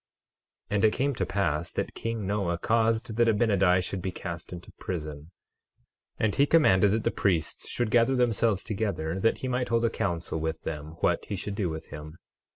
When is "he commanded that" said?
6.33-7.03